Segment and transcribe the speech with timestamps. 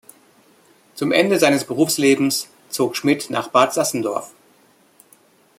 [0.95, 4.33] Zum Ende seines Berufslebens zog Schmidt nach Bad Sassendorf.